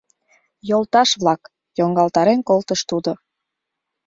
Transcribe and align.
—Йолташ-влак!— 0.69 1.41
йоҥгалтарен 1.77 2.39
колтыш 2.49 2.81
тудо. 2.89 3.11